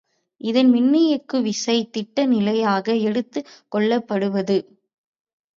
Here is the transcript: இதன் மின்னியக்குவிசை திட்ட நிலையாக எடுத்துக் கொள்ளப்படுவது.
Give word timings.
இதன் 0.41 0.69
மின்னியக்குவிசை 0.73 1.75
திட்ட 1.89 2.25
நிலையாக 2.25 2.95
எடுத்துக் 3.03 3.51
கொள்ளப்படுவது. 3.75 4.57